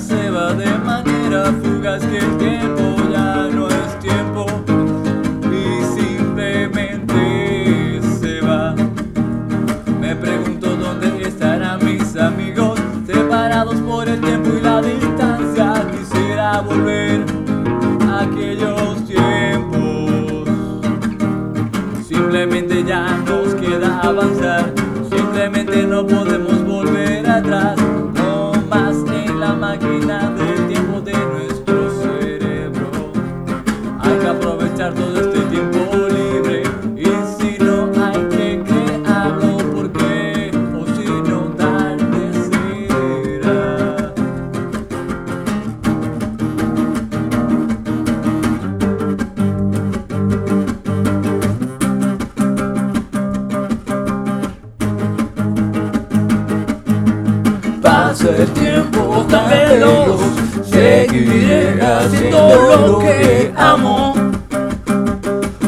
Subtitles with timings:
[0.00, 4.46] pasa de manera fugaz que el tiempo ya no es tiempo
[5.52, 8.74] y simplemente se va.
[10.00, 15.86] Me pregunto dónde estarán mis amigos, separados por el tiempo y la distancia.
[15.92, 16.99] Quisiera volver
[58.10, 60.20] Pasa el tiempo tan veloz,
[60.68, 64.14] seguiré haciendo lo que amo,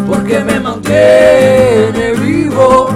[0.08, 2.88] porque me mantiene vivo.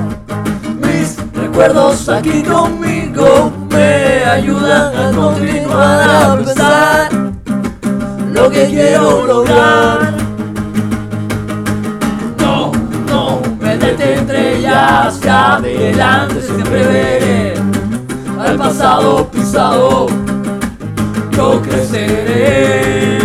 [0.82, 7.08] Mis recuerdos aquí conmigo me ayudan a continuar a pensar
[8.32, 10.12] lo que quiero lograr.
[12.40, 12.72] No,
[13.08, 17.75] no me detendré ya hacia adelante, siempre veré
[18.46, 20.06] al pasado pisado,
[21.32, 23.16] yo creceré.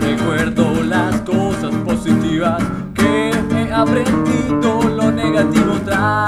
[0.00, 2.62] Recuerdo las cosas positivas
[2.94, 6.25] que he aprendido, lo negativo trato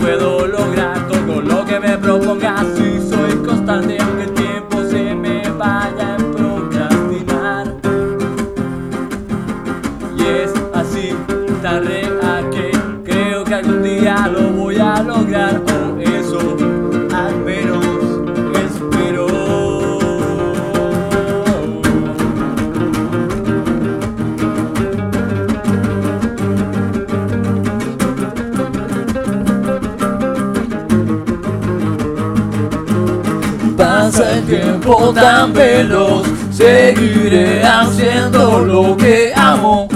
[0.00, 5.42] puedo lograr todo lo que me proponga si soy constante aunque el tiempo se me
[5.50, 7.74] vaya a procrastinar.
[10.16, 11.10] Y es así,
[11.62, 12.70] tan real que
[13.04, 14.39] creo que algún día lo
[34.10, 39.86] Pasa el tiempo tan veloz, seguiré haciendo lo que amo,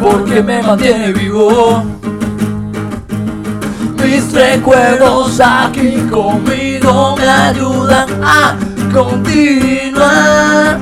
[0.00, 1.84] porque me mantiene vivo.
[4.02, 8.56] Mis recuerdos aquí conmigo me ayudan a
[8.92, 10.80] continuar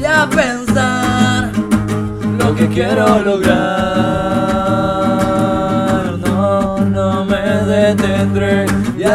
[0.00, 1.50] y a pensar
[2.38, 4.43] lo que quiero lograr.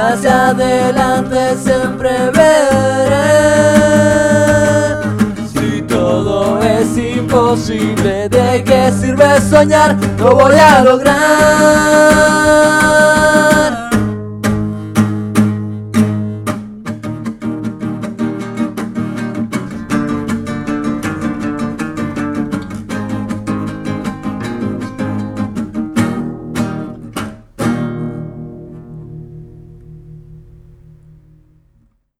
[0.09, 2.70] Hacia adelante siempre veré.
[5.52, 9.96] Si todo es imposible, ¿de qué sirve soñar?
[10.18, 12.29] Lo voy a lograr.